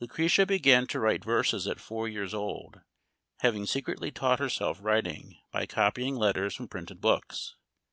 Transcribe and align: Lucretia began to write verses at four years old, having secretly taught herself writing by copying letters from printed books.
Lucretia 0.00 0.44
began 0.44 0.88
to 0.88 0.98
write 0.98 1.22
verses 1.22 1.68
at 1.68 1.78
four 1.78 2.08
years 2.08 2.34
old, 2.34 2.80
having 3.42 3.64
secretly 3.64 4.10
taught 4.10 4.40
herself 4.40 4.80
writing 4.82 5.38
by 5.52 5.66
copying 5.66 6.16
letters 6.16 6.56
from 6.56 6.66
printed 6.66 7.00
books. 7.00 7.54